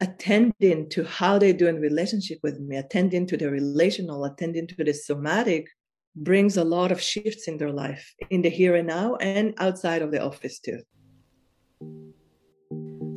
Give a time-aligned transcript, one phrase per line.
[0.00, 4.84] attending to how they do in relationship with me, attending to the relational, attending to
[4.84, 5.66] the somatic,
[6.14, 10.02] brings a lot of shifts in their life, in the here and now, and outside
[10.02, 10.80] of the office too.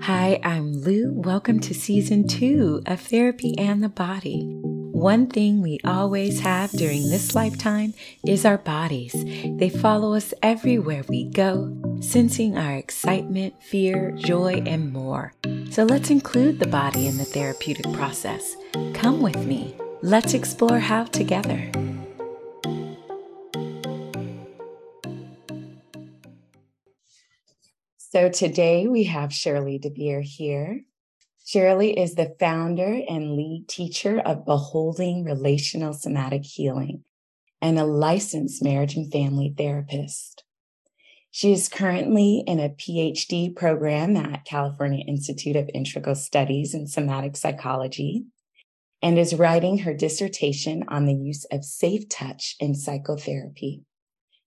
[0.02, 1.14] Hi, I'm Lou.
[1.14, 4.69] Welcome to season two of Therapy and the Body.
[5.00, 7.94] One thing we always have during this lifetime
[8.28, 9.16] is our bodies.
[9.58, 15.32] They follow us everywhere we go, sensing our excitement, fear, joy, and more.
[15.72, 18.58] So let's include the body in the therapeutic process.
[18.94, 19.74] Come with me.
[20.02, 21.72] Let's explore how together.
[27.96, 30.84] So today we have Shirley DeVere here.
[31.52, 37.06] Shirley is the founder and lead teacher of Beholding Relational Somatic Healing
[37.60, 40.44] and a licensed marriage and family therapist.
[41.32, 47.36] She is currently in a PhD program at California Institute of Integral Studies in Somatic
[47.36, 48.26] Psychology
[49.02, 53.82] and is writing her dissertation on the use of safe touch in psychotherapy.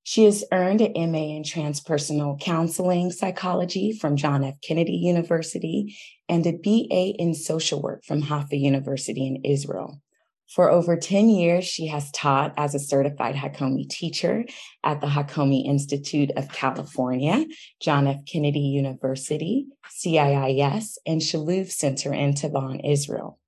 [0.05, 4.55] She has earned an MA in transpersonal counseling psychology from John F.
[4.61, 5.97] Kennedy University
[6.29, 10.01] and a BA in social work from Haifa University in Israel.
[10.49, 14.45] For over 10 years, she has taught as a certified Hakomi teacher
[14.85, 17.47] at the Hakomi Institute of California,
[17.81, 18.19] John F.
[18.31, 23.39] Kennedy University, CIIS, and Shalom Center in Tivon, Israel.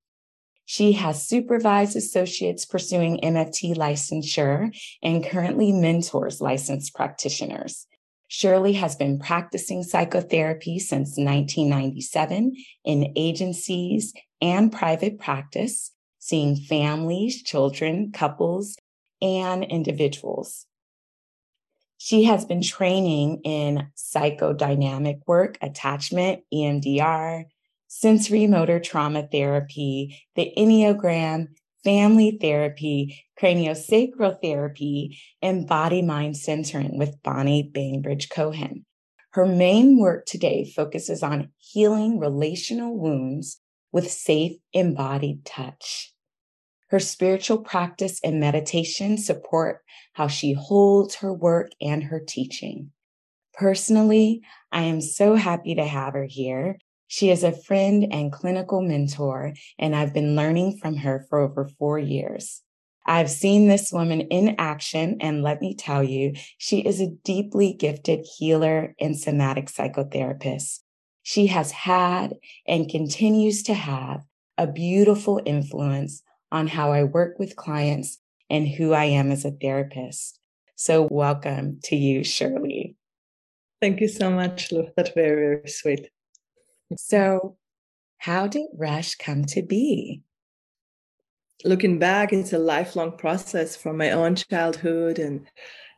[0.66, 7.86] She has supervised associates pursuing MFT licensure and currently mentors licensed practitioners.
[8.28, 18.10] Shirley has been practicing psychotherapy since 1997 in agencies and private practice, seeing families, children,
[18.12, 18.76] couples,
[19.20, 20.66] and individuals.
[21.98, 27.44] She has been training in psychodynamic work, attachment, EMDR,
[28.02, 31.48] sensorimotor trauma therapy, the Enneagram,
[31.84, 38.84] family therapy, craniosacral therapy, and body mind centering with Bonnie Bainbridge Cohen.
[39.30, 43.60] Her main work today focuses on healing relational wounds
[43.92, 46.12] with safe embodied touch.
[46.88, 49.82] Her spiritual practice and meditation support
[50.14, 52.92] how she holds her work and her teaching.
[53.52, 58.80] Personally, I am so happy to have her here she is a friend and clinical
[58.80, 62.62] mentor, and I've been learning from her for over four years.
[63.06, 67.74] I've seen this woman in action, and let me tell you, she is a deeply
[67.74, 70.80] gifted healer and somatic psychotherapist.
[71.22, 72.34] She has had
[72.66, 74.22] and continues to have
[74.56, 79.50] a beautiful influence on how I work with clients and who I am as a
[79.50, 80.38] therapist.
[80.76, 82.96] So, welcome to you, Shirley.
[83.80, 84.88] Thank you so much, Lou.
[84.96, 86.08] That's very, very sweet.
[86.96, 87.56] So,
[88.18, 90.22] how did Rush come to be?
[91.64, 95.46] Looking back, it's a lifelong process from my own childhood and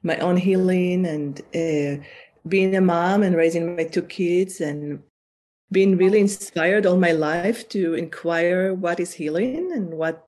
[0.02, 2.02] my own healing and uh,
[2.48, 5.02] being a mom and raising my two kids and
[5.72, 10.24] being really inspired all my life to inquire what is healing and what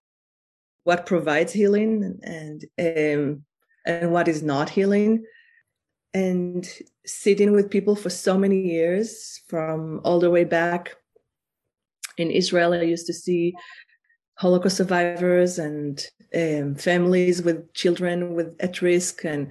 [0.85, 3.45] what provides healing and um,
[3.87, 5.25] and what is not healing
[6.15, 6.69] and
[7.09, 10.95] sitting with people for so many years from all the way back
[12.19, 12.75] in Israel.
[12.75, 13.55] I used to see
[14.37, 16.05] Holocaust survivors and
[16.35, 19.51] um, families with children with at risk, and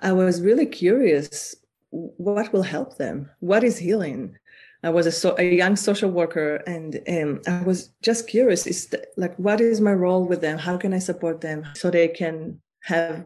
[0.00, 1.54] I was really curious
[1.90, 3.30] what will help them.
[3.40, 4.36] What is healing?
[4.82, 8.94] I was a, so, a young social worker, and um, I was just curious: is
[9.16, 10.58] like what is my role with them?
[10.58, 13.24] How can I support them so they can have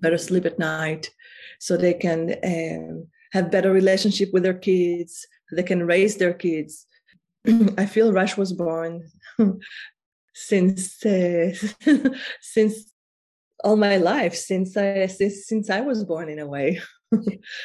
[0.00, 1.10] better sleep at night?
[1.58, 6.86] So they can um, have better relationship with their kids they can raise their kids.
[7.78, 9.08] I feel rush was born
[10.34, 11.52] since uh,
[12.40, 12.92] since
[13.64, 16.80] all my life since i since since i was born in a way.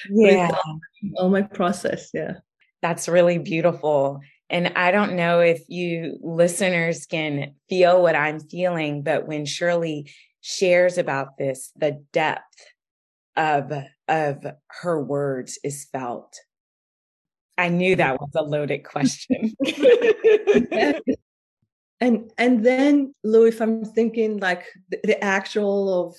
[0.09, 0.51] Yeah.
[0.53, 0.79] all,
[1.17, 2.35] all my process yeah.
[2.81, 4.21] That's really beautiful.
[4.49, 10.11] And I don't know if you listeners can feel what I'm feeling, but when Shirley
[10.41, 12.43] shares about this, the depth
[13.35, 13.71] of
[14.07, 14.45] of
[14.81, 16.35] her words is felt?
[17.57, 19.53] I knew that was a loaded question.
[22.01, 26.15] and and then Lou, if I'm thinking like the, the actual of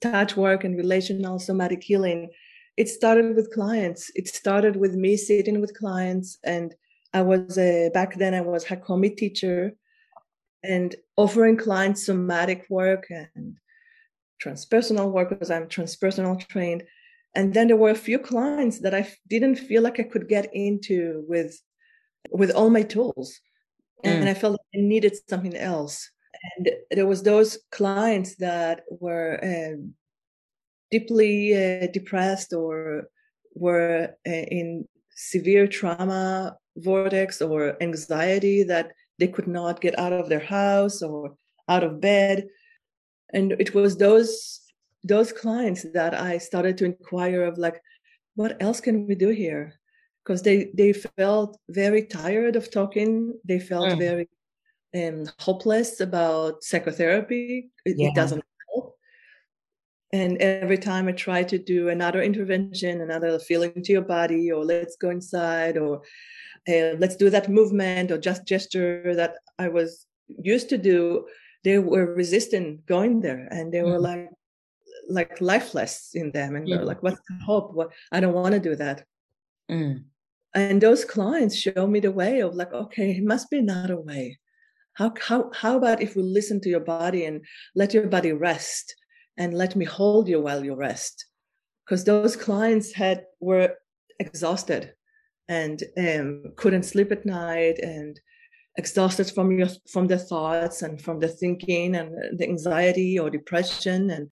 [0.00, 2.30] touch work and relational somatic healing,
[2.76, 4.10] it started with clients.
[4.14, 6.74] It started with me sitting with clients, and
[7.12, 9.72] I was a back then I was Hakomi teacher,
[10.62, 13.56] and offering clients somatic work and
[14.42, 16.84] transpersonal work because I'm transpersonal trained.
[17.34, 20.48] And then there were a few clients that I didn't feel like I could get
[20.52, 21.60] into with
[22.30, 23.40] with all my tools.
[24.04, 24.10] Mm.
[24.10, 26.10] And I felt like I needed something else.
[26.56, 29.76] And there was those clients that were uh,
[30.90, 33.08] deeply uh, depressed or
[33.54, 40.28] were uh, in severe trauma vortex or anxiety that they could not get out of
[40.28, 41.34] their house or
[41.68, 42.46] out of bed
[43.32, 44.60] and it was those
[45.04, 47.80] those clients that i started to inquire of like
[48.34, 49.74] what else can we do here
[50.24, 53.98] because they they felt very tired of talking they felt mm.
[53.98, 54.28] very
[54.96, 58.08] um, hopeless about psychotherapy it, yeah.
[58.08, 58.96] it doesn't help
[60.12, 64.64] and every time i try to do another intervention another feeling to your body or
[64.64, 66.02] let's go inside or
[66.68, 70.06] uh, let's do that movement or just gesture that i was
[70.42, 71.26] used to do
[71.68, 74.08] they were resistant going there and they were mm.
[74.10, 74.30] like
[75.10, 77.74] like lifeless in them and they're like what's the hope?
[77.74, 79.04] What i don't want to do that.
[79.70, 80.04] Mm.
[80.54, 84.38] and those clients show me the way of like okay it must be another way.
[84.94, 87.36] How, how how about if we listen to your body and
[87.80, 88.86] let your body rest
[89.36, 91.16] and let me hold you while you rest?
[91.84, 93.74] Because those clients had were
[94.18, 94.82] exhausted
[95.48, 98.20] and um, couldn't sleep at night and
[98.78, 104.10] exhausted from your from the thoughts and from the thinking and the anxiety or depression
[104.10, 104.30] and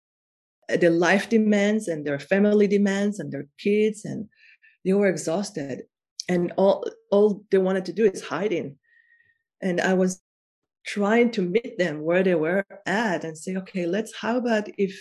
[0.80, 4.28] the life demands and their family demands and their kids and
[4.84, 5.82] they were exhausted.
[6.28, 8.78] And all all they wanted to do is hiding.
[9.60, 10.20] And i was
[10.86, 14.94] trying to meet them where they were at and say okay let's how about if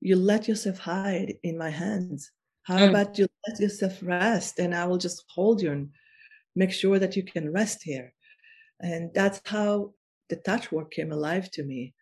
[0.00, 2.30] you let yourself hide in my hands?
[2.62, 2.88] How mm.
[2.88, 5.90] about you let yourself rest and i will just hold you and
[6.56, 8.13] make sure that you can rest here
[8.84, 9.94] and that's how
[10.28, 11.94] the touch work came alive to me.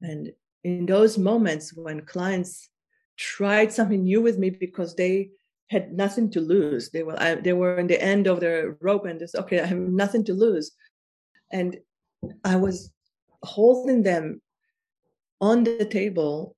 [0.00, 0.32] And
[0.64, 2.70] in those moments when clients
[3.18, 5.30] tried something new with me because they
[5.68, 9.04] had nothing to lose, they were I, they were in the end of their rope
[9.04, 10.72] and just okay, I have nothing to lose,
[11.52, 11.76] and
[12.42, 12.90] I was
[13.42, 14.40] holding them
[15.42, 16.56] on the table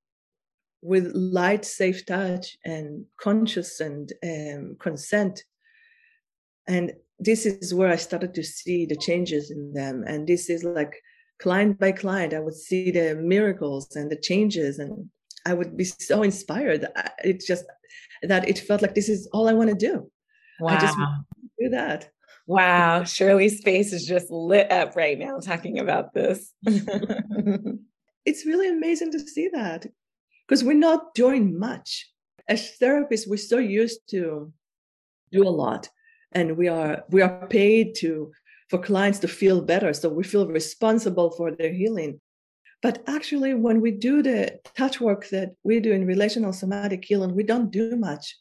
[0.80, 5.42] with light, safe touch and conscious and um, consent.
[6.68, 6.92] And
[7.24, 10.04] this is where I started to see the changes in them.
[10.06, 11.00] And this is like
[11.40, 15.08] client by client, I would see the miracles and the changes, and
[15.46, 16.86] I would be so inspired.
[17.24, 17.64] It just
[18.22, 20.10] that it felt like this is all I want to do.
[20.60, 20.76] Wow.
[20.76, 22.10] I just want to do that.
[22.46, 23.04] Wow.
[23.04, 26.52] Shirley's face is just lit up right now talking about this.
[28.24, 29.86] it's really amazing to see that
[30.46, 32.08] because we're not doing much.
[32.48, 34.52] As therapists, we're so used to
[35.30, 35.88] do a lot
[36.34, 38.32] and we are we are paid to
[38.68, 39.92] for clients to feel better.
[39.92, 42.20] So we feel responsible for their healing.
[42.80, 47.34] But actually when we do the touch work that we do in relational somatic healing
[47.34, 48.36] we don't do much.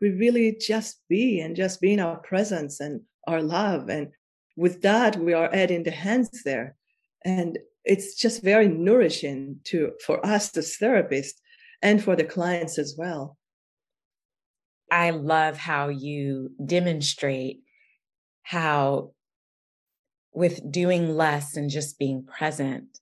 [0.00, 3.88] We really just be and just be in our presence and our love.
[3.88, 4.08] And
[4.56, 6.76] with that we are adding the hands there.
[7.24, 11.40] And it's just very nourishing to for us as therapists
[11.82, 13.36] and for the clients as well
[14.92, 17.62] I love how you demonstrate
[18.42, 19.12] how
[20.34, 22.98] with doing less and just being present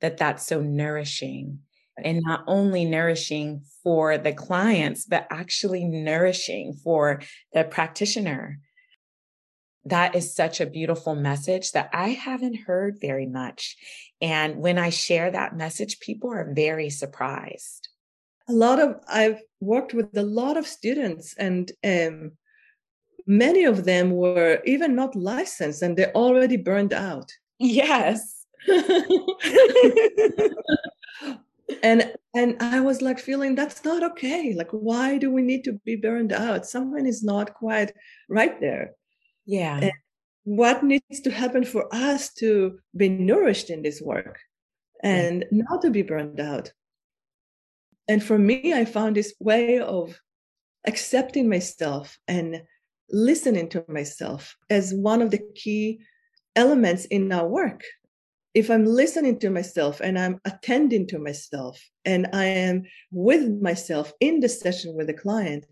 [0.00, 1.58] that that's so nourishing.
[2.02, 7.20] And not only nourishing for the clients but actually nourishing for
[7.52, 8.60] the practitioner.
[9.84, 13.76] That is such a beautiful message that I haven't heard very much.
[14.20, 17.88] And when I share that message, people are very surprised.
[18.48, 22.32] A lot of I've worked with a lot of students, and um,
[23.26, 27.30] many of them were even not licensed, and they're already burned out.
[27.58, 28.46] Yes.
[31.82, 34.54] and and I was like feeling that's not okay.
[34.54, 36.66] Like, why do we need to be burned out?
[36.66, 37.92] Someone is not quite
[38.28, 38.92] right there.
[39.46, 39.78] Yeah.
[39.80, 39.92] And
[40.44, 44.38] what needs to happen for us to be nourished in this work
[45.02, 45.62] and yeah.
[45.70, 46.72] not to be burned out?
[48.08, 50.18] And for me, I found this way of
[50.86, 52.62] accepting myself and
[53.10, 56.00] listening to myself as one of the key
[56.56, 57.82] elements in our work.
[58.54, 64.12] If I'm listening to myself and I'm attending to myself and I am with myself
[64.20, 65.64] in the session with the client,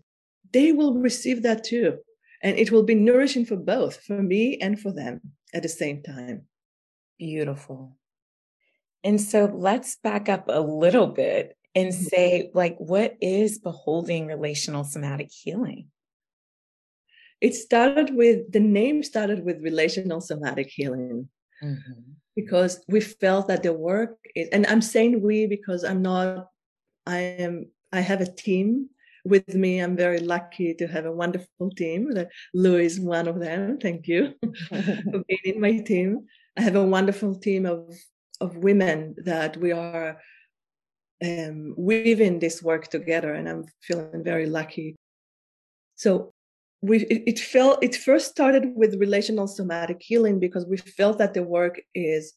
[0.51, 1.97] they will receive that too.
[2.41, 5.21] And it will be nourishing for both, for me and for them
[5.53, 6.45] at the same time.
[7.19, 7.97] Beautiful.
[9.03, 12.03] And so let's back up a little bit and mm-hmm.
[12.03, 15.87] say, like, what is beholding relational somatic healing?
[17.39, 21.27] It started with the name started with relational somatic healing
[21.63, 22.01] mm-hmm.
[22.35, 26.47] because we felt that the work is, and I'm saying we because I'm not,
[27.07, 28.89] I am, I have a team
[29.25, 29.79] with me.
[29.79, 32.13] I'm very lucky to have a wonderful team.
[32.53, 33.79] Lou is one of them.
[33.79, 34.33] Thank you
[34.69, 36.27] for being in my team.
[36.57, 37.95] I have a wonderful team of
[38.39, 40.19] of women that we are
[41.23, 44.95] um, weaving this work together, and I'm feeling very lucky.
[45.95, 46.33] So
[46.81, 51.33] we it, it felt it first started with relational somatic healing because we felt that
[51.33, 52.33] the work is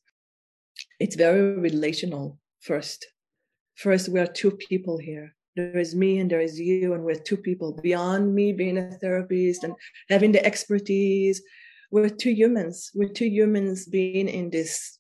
[1.01, 3.07] it's very relational first.
[3.77, 5.35] First, we are two people here.
[5.57, 7.79] There is me and there is you, and we're two people.
[7.83, 9.75] Beyond me being a therapist and
[10.09, 11.43] having the expertise,
[11.91, 12.91] we're two humans.
[12.95, 14.99] We're two humans being in this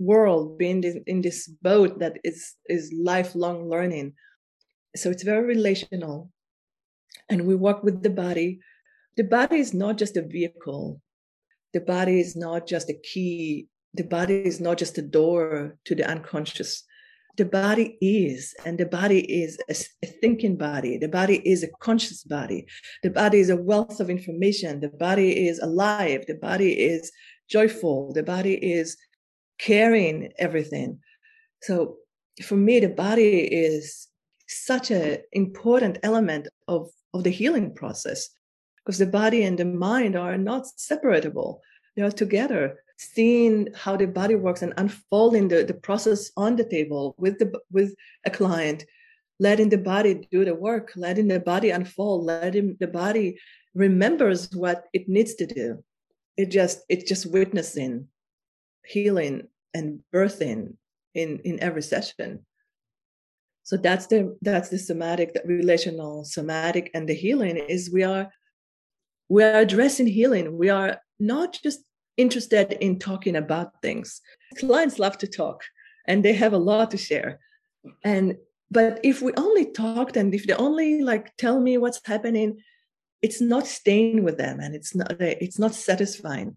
[0.00, 4.14] world, being in this boat that is is lifelong learning.
[4.96, 6.30] So it's very relational,
[7.28, 8.60] and we work with the body.
[9.16, 11.00] The body is not just a vehicle.
[11.72, 13.68] The body is not just a key.
[13.94, 16.84] The body is not just a door to the unconscious.
[17.36, 20.98] The body is and the body is a, a, thinking body.
[20.98, 22.66] The body is a conscious body.
[23.02, 24.80] The body is a wealth of information.
[24.80, 26.24] The body is alive.
[26.26, 27.12] The body is
[27.48, 28.12] joyful.
[28.12, 28.96] The body is
[29.60, 30.98] carrying everything.
[31.62, 31.96] So
[32.42, 34.08] for me the body is
[34.48, 38.30] such an important element of of the healing process
[38.78, 41.60] because the body and the mind are not separable.
[41.96, 46.64] They are together seeing how the body works and unfolding the, the process on the
[46.64, 48.84] table with the with a client
[49.38, 53.38] letting the body do the work letting the body unfold letting the body
[53.74, 55.82] remembers what it needs to do.
[56.36, 58.08] It just it's just witnessing
[58.86, 60.74] healing and birthing
[61.14, 62.44] in in every session
[63.62, 68.30] so that's the that's the somatic the relational somatic and the healing is we are
[69.28, 71.80] we are addressing healing we are not just
[72.20, 74.20] interested in talking about things.
[74.58, 75.62] Clients love to talk
[76.06, 77.40] and they have a lot to share.
[78.04, 78.36] And
[78.70, 82.58] but if we only talked and if they only like tell me what's happening,
[83.22, 86.56] it's not staying with them and it's not it's not satisfying.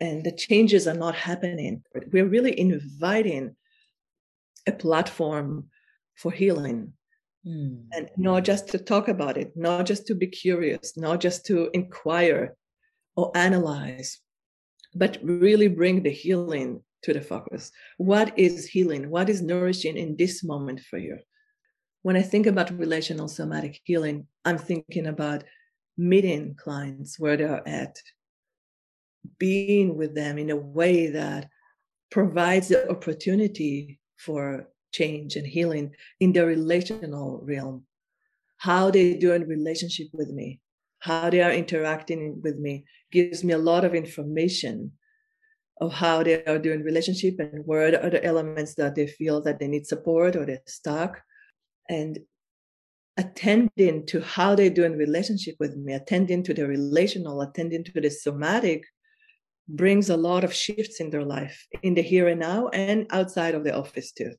[0.00, 1.82] And the changes are not happening.
[2.12, 3.56] We're really inviting
[4.66, 5.68] a platform
[6.16, 6.92] for healing.
[7.46, 7.84] Mm.
[7.92, 11.70] And not just to talk about it, not just to be curious, not just to
[11.72, 12.56] inquire
[13.16, 14.20] or analyze,
[14.94, 17.70] but really bring the healing to the focus.
[17.98, 19.10] What is healing?
[19.10, 21.18] What is nourishing in this moment for you?
[22.02, 25.44] When I think about relational somatic healing, I'm thinking about
[25.96, 27.98] meeting clients where they're at,
[29.38, 31.48] being with them in a way that
[32.10, 37.84] provides the opportunity for change and healing in the relational realm.
[38.58, 40.60] How they do in relationship with me,
[41.00, 44.92] how they are interacting with me gives me a lot of information
[45.80, 49.58] of how they are doing relationship and where are the elements that they feel that
[49.58, 51.20] they need support or they're stuck
[51.88, 52.18] and
[53.16, 58.00] attending to how they do in relationship with me attending to the relational attending to
[58.00, 58.84] the somatic
[59.68, 63.54] brings a lot of shifts in their life in the here and now and outside
[63.54, 64.32] of the office too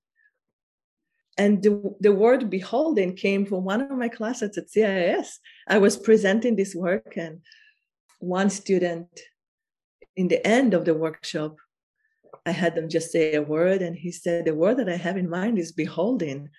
[1.37, 5.39] and the, the word beholding came from one of my classes at CIS.
[5.67, 7.41] I was presenting this work, and
[8.19, 9.07] one student,
[10.15, 11.57] in the end of the workshop,
[12.45, 15.17] I had them just say a word, and he said, The word that I have
[15.17, 16.49] in mind is beholding.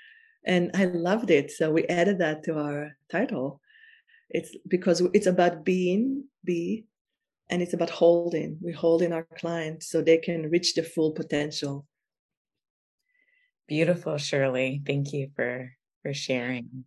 [0.44, 1.50] And I loved it.
[1.50, 3.60] So we added that to our title.
[4.30, 6.84] It's because it's about being, be,
[7.48, 8.58] and it's about holding.
[8.62, 11.86] we hold in our clients so they can reach their full potential
[13.68, 14.80] Beautiful, Shirley.
[14.86, 15.72] Thank you for
[16.02, 16.84] for sharing.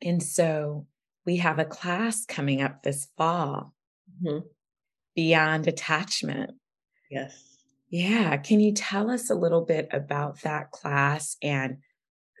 [0.00, 0.86] And so
[1.26, 3.74] we have a class coming up this fall.
[4.22, 4.46] Mm-hmm.
[5.14, 6.52] Beyond attachment.
[7.10, 7.58] Yes.
[7.90, 8.36] Yeah.
[8.38, 11.78] Can you tell us a little bit about that class and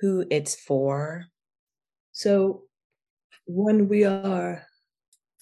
[0.00, 1.26] who it's for?
[2.12, 2.62] So,
[3.46, 4.64] when we are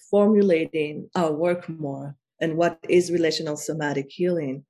[0.09, 4.65] formulating our work more and what is relational somatic healing,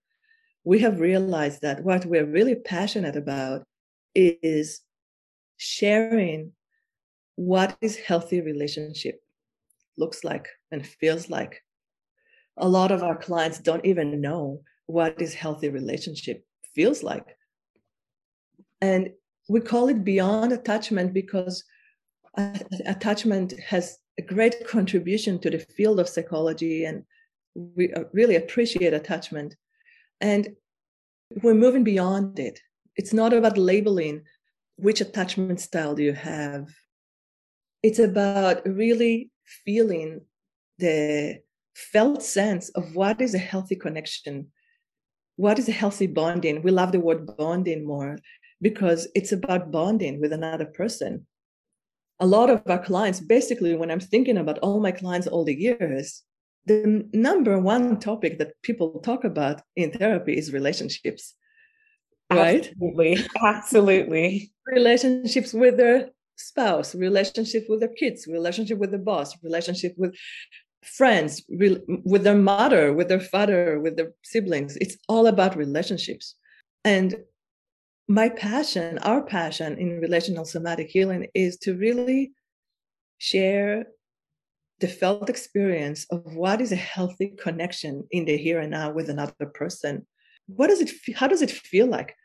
[0.64, 3.66] we have realized that what we're really passionate about
[4.14, 4.82] is
[5.58, 6.52] sharing
[7.36, 9.22] what is healthy relationship
[9.98, 11.62] looks like and feels like.
[12.58, 17.38] A lot of our clients don't even know what is healthy relationship feels like.
[18.82, 19.12] And
[19.50, 21.64] we call it beyond attachment because
[22.86, 27.04] attachment has a great contribution to the field of psychology and
[27.56, 29.56] we uh, really appreciate attachment
[30.22, 30.50] and
[31.42, 32.60] we're moving beyond it.
[32.96, 34.24] It's not about labeling
[34.78, 36.70] which attachment style do you have.
[37.84, 39.32] It's about really
[39.66, 40.22] feeling
[40.78, 41.40] the
[41.76, 44.48] felt sense of what is a healthy connection.
[45.36, 46.62] What is a healthy bonding?
[46.62, 48.18] We love the word bonding more
[48.62, 51.28] because it's about bonding with another person.
[52.20, 55.56] A lot of our clients, basically, when I'm thinking about all my clients all the
[55.56, 56.24] years,
[56.66, 61.36] the number one topic that people talk about in therapy is relationships
[62.32, 62.68] right?
[62.68, 63.18] Absolutely.
[63.44, 64.52] Absolutely.
[64.68, 70.14] Relationships with their spouse relationship with their kids relationship with the boss relationship with
[70.84, 74.76] friends re- with their mother with their father with their siblings.
[74.78, 76.36] It's all about relationships.
[76.84, 77.16] And
[78.08, 82.34] my passion our passion in relational somatic healing is to really
[83.18, 83.86] share
[84.80, 89.10] the felt experience of what is a healthy connection in the here and now with
[89.10, 90.06] another person.
[90.48, 92.16] What does it how does it feel like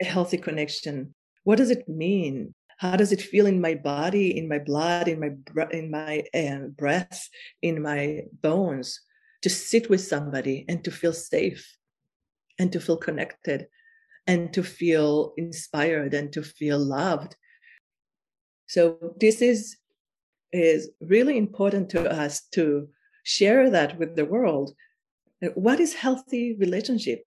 [0.00, 1.14] a healthy connection?
[1.44, 2.54] What does it mean?
[2.78, 5.30] How does it feel in my body in my blood in my
[5.70, 7.28] in my uh, breath
[7.62, 9.00] in my bones
[9.42, 11.76] to sit with somebody and to feel safe
[12.58, 13.68] and to feel connected
[14.26, 17.36] and to feel inspired and to feel loved.
[18.66, 19.76] So this is
[20.52, 22.88] is really important to us to
[23.24, 24.72] share that with the world.
[25.54, 27.24] What is healthy relationship?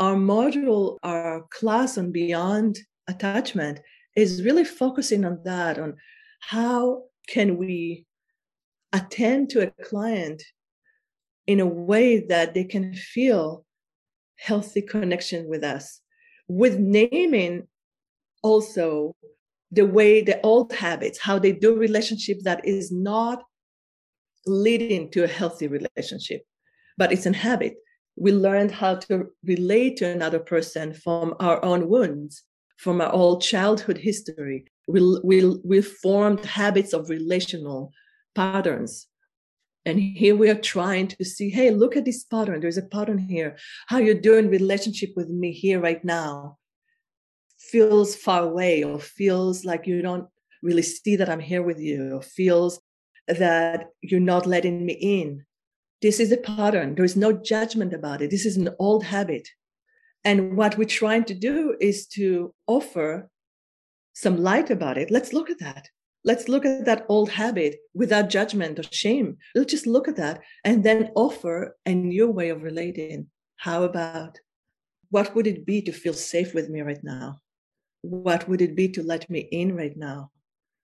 [0.00, 3.80] Our module our class on beyond attachment
[4.16, 5.96] is really focusing on that on
[6.40, 8.06] how can we
[8.92, 10.42] attend to a client
[11.46, 13.64] in a way that they can feel
[14.36, 16.00] healthy connection with us
[16.48, 17.66] with naming
[18.42, 19.14] also
[19.70, 23.42] the way the old habits how they do relationship that is not
[24.46, 26.42] leading to a healthy relationship
[26.98, 27.74] but it's a habit
[28.16, 32.44] we learned how to relate to another person from our own wounds
[32.76, 34.66] from our old childhood history.
[34.86, 37.92] We, we, we formed habits of relational
[38.34, 39.06] patterns.
[39.86, 42.60] And here we are trying to see, hey, look at this pattern.
[42.60, 43.58] There's a pattern here.
[43.86, 46.58] How you're doing relationship with me here right now
[47.58, 50.28] feels far away or feels like you don't
[50.62, 52.80] really see that I'm here with you or feels
[53.28, 55.44] that you're not letting me in.
[56.00, 56.94] This is a pattern.
[56.94, 58.30] There is no judgment about it.
[58.30, 59.48] This is an old habit.
[60.24, 63.28] And what we're trying to do is to offer
[64.14, 65.10] some light about it.
[65.10, 65.88] Let's look at that.
[66.24, 69.36] Let's look at that old habit without judgment or shame.
[69.54, 73.26] Let's just look at that and then offer a new way of relating.
[73.56, 74.38] How about
[75.10, 77.40] what would it be to feel safe with me right now?
[78.02, 80.30] What would it be to let me in right now?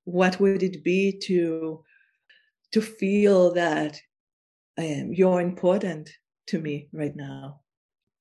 [0.05, 1.85] What would it be to
[2.72, 4.00] to feel that
[4.79, 6.11] um, you're important
[6.48, 7.61] to me right now?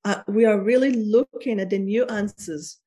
[0.04, 2.78] uh, we are really looking at the nuances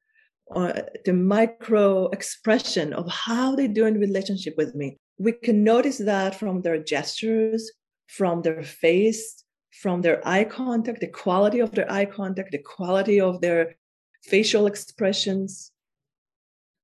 [0.55, 4.97] uh, the micro expression of how they do in relationship with me.
[5.17, 7.71] We can notice that from their gestures,
[8.07, 9.43] from their face,
[9.81, 13.75] from their eye contact, the quality of their eye contact, the quality of their
[14.23, 15.71] facial expressions.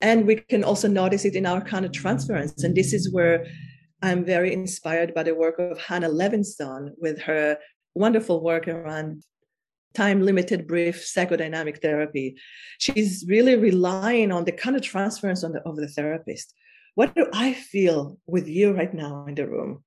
[0.01, 2.63] And we can also notice it in our kind of transference.
[2.63, 3.45] And this is where
[4.01, 7.57] I'm very inspired by the work of Hanna Levenson with her
[7.95, 9.23] wonderful work around
[9.93, 12.35] time limited brief psychodynamic therapy.
[12.77, 16.53] She's really relying on the countertransference on the, of the therapist.
[16.95, 19.83] What do i feel with you right now in the room?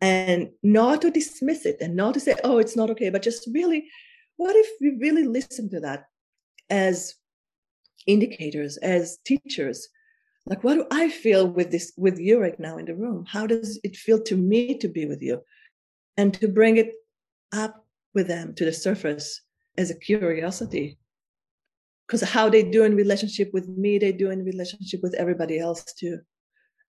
[0.00, 3.48] And not to dismiss it and not to say oh it's not okay but just
[3.52, 3.88] really
[4.36, 6.04] what if we really listen to that
[6.70, 7.14] as
[8.06, 9.88] indicators as teachers?
[10.46, 13.24] Like what do i feel with this with you right now in the room?
[13.26, 15.42] How does it feel to me to be with you?
[16.16, 16.92] And to bring it
[17.52, 17.83] up
[18.14, 19.40] with them to the surface
[19.76, 20.98] as a curiosity.
[22.06, 25.84] Because how they do in relationship with me they do in relationship with everybody else
[25.84, 26.20] too.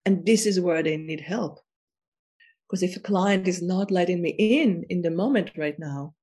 [0.05, 1.59] And this is where they need help.
[2.67, 6.13] Because if a client is not letting me in in the moment right now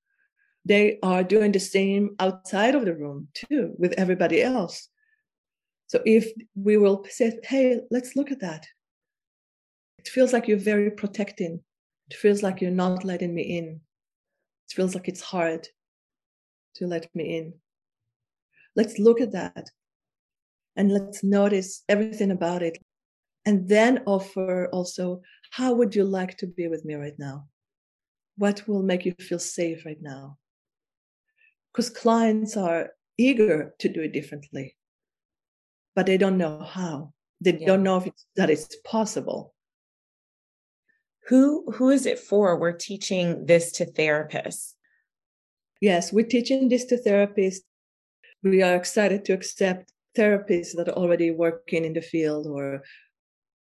[0.65, 4.88] they are doing the same outside of the room too with everybody else.
[5.88, 8.67] So if we will say hey let's look at that.
[9.99, 11.61] It feels like you're very protecting.
[12.11, 13.81] It feels like you're not letting me in
[14.72, 15.68] it feels like it's hard
[16.76, 17.54] to let me in.
[18.74, 19.68] Let's look at that
[20.76, 22.78] and let's notice everything about it.
[23.44, 27.48] And then offer also, how would you like to be with me right now?
[28.38, 30.38] What will make you feel safe right now?
[31.72, 34.76] Because clients are eager to do it differently,
[35.94, 37.12] but they don't know how.
[37.40, 37.66] They yeah.
[37.66, 39.54] don't know if it's, that it's possible.
[41.28, 42.58] Who who is it for?
[42.58, 44.74] We're teaching this to therapists.
[45.80, 47.61] Yes, we're teaching this to therapists.
[48.42, 52.82] We are excited to accept therapists that are already working in the field or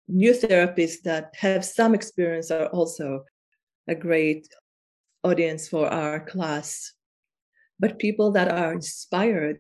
[0.08, 3.24] new therapists that have some experience are also
[3.88, 4.48] a great
[5.24, 6.94] audience for our class.
[7.80, 9.60] But people that are inspired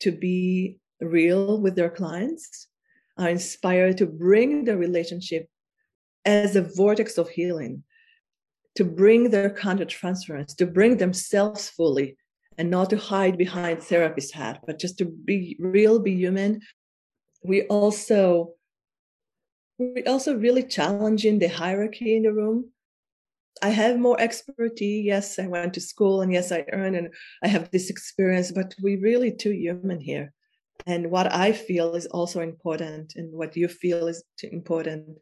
[0.00, 2.68] to be real with their clients,
[3.16, 5.48] are inspired to bring the relationship
[6.24, 7.82] as a vortex of healing,
[8.76, 12.16] to bring their countertransference, to bring themselves fully,
[12.58, 16.60] and not to hide behind therapist hat, but just to be real, be human.
[17.42, 18.54] We also
[19.78, 22.70] we also really challenging the hierarchy in the room.
[23.62, 25.04] I have more expertise.
[25.04, 28.74] Yes, I went to school and yes, I earned and I have this experience, but
[28.82, 30.32] we really too human here.
[30.86, 35.18] And what I feel is also important and what you feel is important.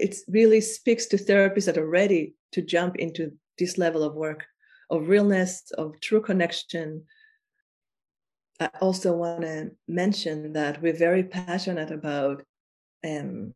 [0.00, 4.46] It really speaks to therapists that are ready to jump into this level of work,
[4.88, 7.04] of realness, of true connection.
[8.58, 12.42] I also want to mention that we're very passionate about
[13.04, 13.52] um,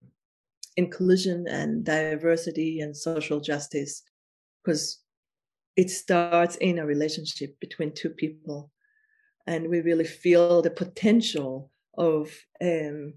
[0.76, 4.02] inclusion and diversity and social justice
[4.62, 5.00] because
[5.76, 8.70] it starts in a relationship between two people
[9.46, 12.30] and we really feel the potential of
[12.62, 13.14] um,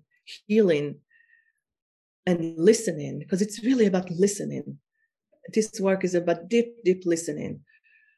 [0.47, 0.99] healing
[2.27, 4.77] and listening because it's really about listening.
[5.53, 7.61] This work is about deep deep listening.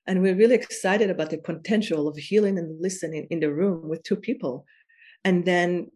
[0.08, 4.02] And we're really excited about the potential of healing and listening in the room with
[4.04, 4.66] two people.
[5.24, 5.92] And then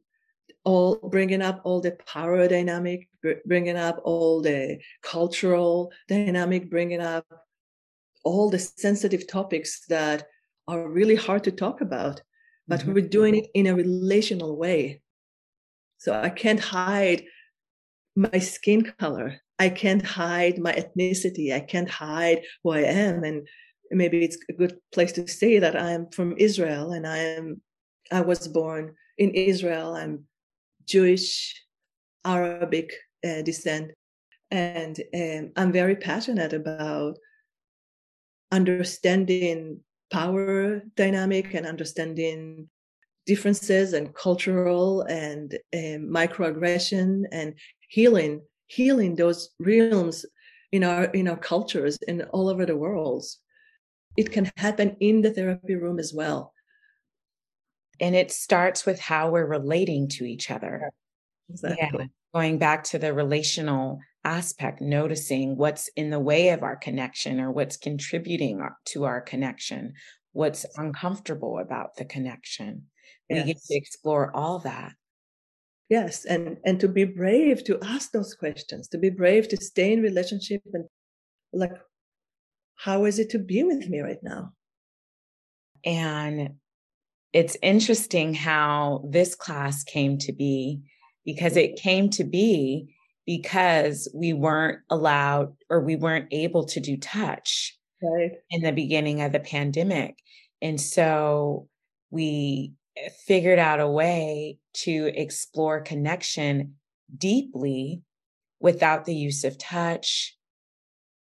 [0.64, 3.10] all bringing up all the power dynamic
[3.46, 7.26] bringing up all the cultural dynamic bringing up
[8.24, 10.26] all the sensitive topics that
[10.70, 12.22] are really hard to talk about
[12.68, 12.94] but mm-hmm.
[12.94, 15.02] we're doing it in a relational way.
[15.98, 17.24] So i can't hide
[18.16, 19.42] my skin color.
[19.60, 21.54] I can't hide my ethnicity.
[21.54, 23.24] I can't hide who i am.
[23.24, 23.48] And
[23.92, 27.62] maybe it's a good place to say that i'm from israel and i am
[28.12, 29.96] i was born in israel.
[29.96, 30.26] I'm
[30.86, 31.62] Jewish,
[32.26, 32.92] Arabic
[33.26, 33.92] uh, descent.
[34.52, 37.18] And um, I'm very passionate about
[38.52, 39.80] understanding
[40.12, 42.70] power dynamic and understanding
[43.26, 47.56] differences and cultural and um, microaggression and
[47.94, 50.26] healing healing those realms
[50.72, 53.24] in our in our cultures and all over the world
[54.18, 56.54] it can happen in the therapy room as well
[58.00, 60.92] and it starts with how we're relating to each other.
[61.50, 62.00] Exactly.
[62.00, 62.06] Yeah.
[62.34, 67.52] Going back to the relational aspect, noticing what's in the way of our connection or
[67.52, 69.94] what's contributing to our connection,
[70.32, 72.88] what's uncomfortable about the connection.
[73.30, 73.46] Yes.
[73.46, 74.94] We get to explore all that.
[75.94, 79.94] Yes, and and to be brave to ask those questions, to be brave to stay
[79.94, 80.86] in relationship and
[81.54, 81.70] like
[82.74, 84.54] how is it to be with me right now?
[85.86, 86.56] And
[87.32, 90.82] it's interesting how this class came to be
[91.26, 92.96] because it came to be
[93.28, 98.32] because we weren't allowed or we weren't able to do touch right.
[98.50, 100.18] in the beginning of the pandemic.
[100.60, 101.70] And so
[102.10, 102.74] we
[103.26, 106.76] figured out a way to explore connection
[107.16, 108.02] deeply
[108.60, 110.38] without the use of touch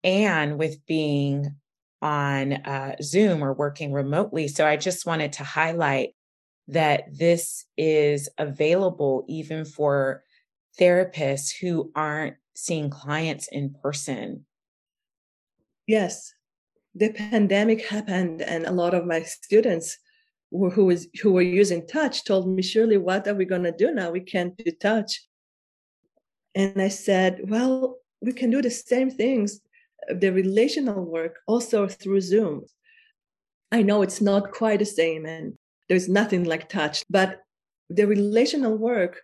[0.04, 1.56] and with being
[2.02, 4.48] on uh, Zoom or working remotely.
[4.48, 6.10] So I just wanted to highlight
[6.68, 10.24] that this is available even for
[10.80, 14.46] therapists who aren't seeing clients in person.
[15.88, 16.34] Yes,
[16.96, 19.98] the pandemic happened, and a lot of my students
[20.54, 23.92] who, was who were using touch told me, "Shirley, what are we going to do
[23.92, 24.12] now?
[24.12, 25.22] We can't do touch."
[26.56, 29.60] And I said, "Well, we can do the same things
[30.10, 32.66] uh, the relational work also through Zoom.
[33.72, 35.58] I know it's not quite the same and
[35.90, 37.40] there's nothing like touch, but
[37.90, 39.20] the relational work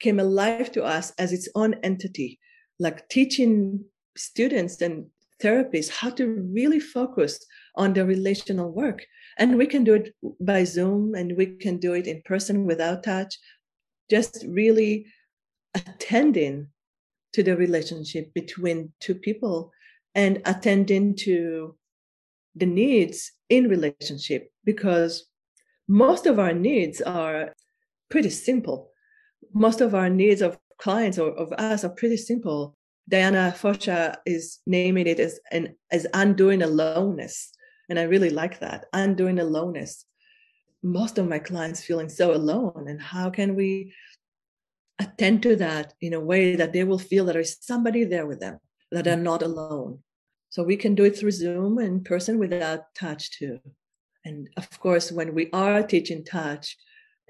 [0.00, 2.38] came alive to us as its own entity,
[2.78, 3.84] like teaching
[4.16, 5.06] students and
[5.42, 7.44] therapists how to really focus
[7.76, 9.04] on the relational work.
[9.40, 13.02] And we can do it by Zoom and we can do it in person without
[13.02, 13.38] touch,
[14.10, 15.06] just really
[15.74, 16.68] attending
[17.32, 19.72] to the relationship between two people
[20.14, 21.74] and attending to
[22.54, 25.26] the needs in relationship because
[25.88, 27.54] most of our needs are
[28.10, 28.90] pretty simple.
[29.54, 32.76] Most of our needs of clients or of us are pretty simple.
[33.08, 37.52] Diana fosha is naming it as an as undoing aloneness
[37.90, 40.06] and i really like that undoing aloneness
[40.82, 43.92] most of my clients feeling so alone and how can we
[45.00, 48.40] attend to that in a way that they will feel that there's somebody there with
[48.40, 48.58] them
[48.92, 50.00] that are not alone.
[50.50, 53.60] So we can do it through Zoom in person without touch too.
[54.24, 56.76] And of course, when we are teaching touch,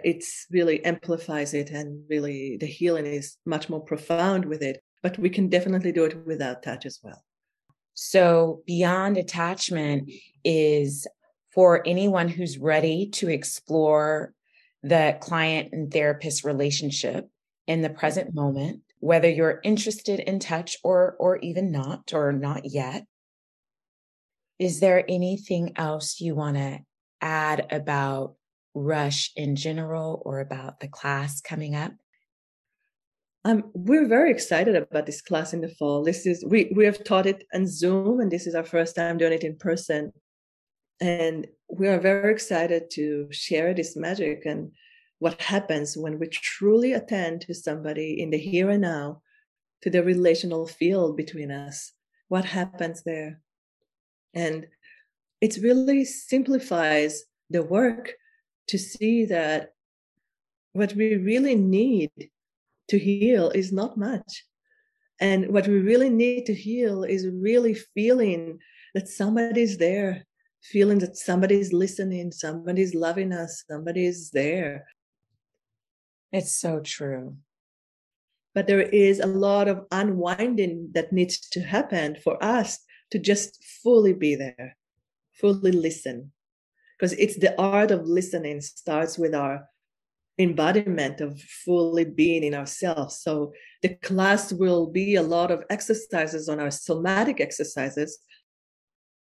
[0.02, 4.80] it's really amplifies it and really the healing is much more profound with it.
[5.02, 7.22] But we can definitely do it without touch as well.
[7.94, 10.10] So beyond attachment
[10.44, 11.06] is
[11.52, 14.32] for anyone who's ready to explore
[14.82, 17.28] the client and therapist relationship
[17.66, 22.64] in the present moment, whether you're interested in touch or or even not or not
[22.64, 23.04] yet.
[24.58, 26.80] Is there anything else you want to
[27.20, 28.34] add about
[28.74, 31.92] Rush in general or about the class coming up?
[33.44, 36.04] Um, we're very excited about this class in the fall.
[36.04, 39.16] This is we we have taught it on Zoom, and this is our first time
[39.16, 40.12] doing it in person.
[41.00, 44.70] And we are very excited to share this magic and
[45.18, 49.22] what happens when we truly attend to somebody in the here and now,
[49.82, 51.92] to the relational field between us.
[52.28, 53.40] What happens there?
[54.34, 54.66] And
[55.40, 58.12] it really simplifies the work
[58.68, 59.72] to see that
[60.72, 62.10] what we really need
[62.90, 64.44] to heal is not much.
[65.20, 68.58] And what we really need to heal is really feeling
[68.94, 70.26] that somebody's there,
[70.62, 74.86] feeling that somebody's listening, somebody's loving us, somebody's there.
[76.32, 77.36] It's so true.
[78.54, 82.78] But there is a lot of unwinding that needs to happen for us
[83.10, 84.76] to just fully be there,
[85.34, 86.32] fully listen.
[86.98, 89.68] Because it's the art of listening starts with our
[90.42, 93.20] embodiment of fully being in ourselves.
[93.20, 98.18] So the class will be a lot of exercises on our somatic exercises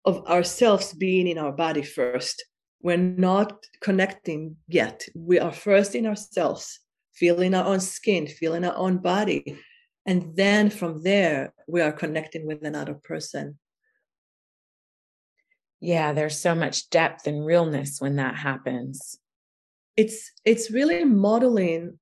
[0.06, 2.46] of ourselves being in our body first.
[2.82, 5.06] We're not connecting yet.
[5.16, 6.80] We are first in ourselves,
[7.14, 9.58] feeling our own skin, feeling our own body.
[10.06, 13.58] And then from there, we are connecting with another person.
[15.80, 19.20] Yeah, there's so much depth and realness when that happens
[19.98, 22.00] it's it's really modeling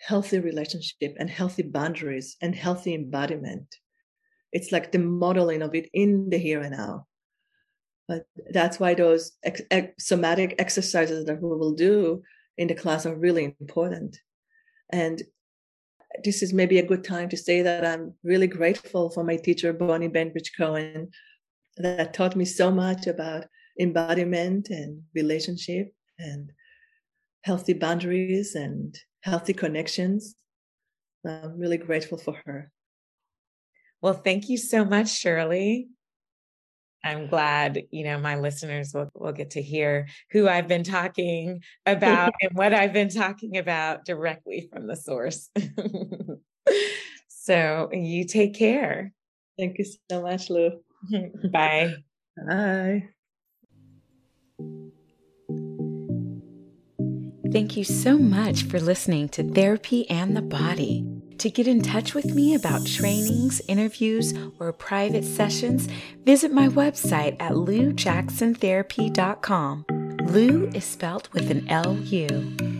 [0.00, 3.66] healthy relationship and healthy boundaries and healthy embodiment.
[4.52, 7.06] It's like the modeling of it in the here and now.
[8.08, 12.22] But that's why those ex- ex- somatic exercises that we will do
[12.56, 14.16] in the class are really important.
[14.90, 15.20] And
[16.24, 19.72] this is maybe a good time to say that i'm really grateful for my teacher
[19.72, 21.08] bonnie bainbridge cohen
[21.76, 23.44] that taught me so much about
[23.78, 26.52] embodiment and relationship and
[27.42, 30.34] healthy boundaries and healthy connections.
[31.24, 32.70] I'm really grateful for her.
[34.02, 35.88] Well, thank you so much, Shirley.
[37.04, 41.62] I'm glad, you know, my listeners will, will get to hear who I've been talking
[41.86, 45.48] about and what I've been talking about directly from the source.
[47.28, 49.12] so you take care.
[49.56, 50.80] Thank you so much, Lou.
[51.52, 51.94] Bye.
[52.36, 53.08] Bye.
[57.52, 61.04] Thank you so much for listening to Therapy and the Body.
[61.38, 65.88] To get in touch with me about trainings, interviews, or private sessions,
[66.24, 69.84] visit my website at loujacksontherapy.com.
[70.26, 72.75] Lou is spelled with an L U.